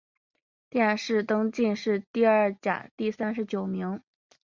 [0.71, 4.01] 殿试登进士第二甲第三十九名。